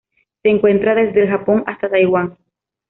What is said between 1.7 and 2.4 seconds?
Taiwán.